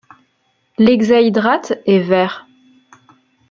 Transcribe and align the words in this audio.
L'hexahydrate 0.79 1.79
est 1.85 1.99
vert. 1.99 2.47